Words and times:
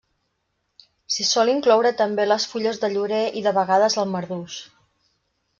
S'hi 1.15 1.25
sol 1.31 1.51
incloure 1.53 1.91
també 2.01 2.27
les 2.29 2.49
fulles 2.53 2.83
de 2.85 2.91
llorer 2.97 3.23
i 3.43 3.45
de 3.49 3.55
vegades 3.59 4.01
el 4.05 4.11
marduix. 4.15 4.61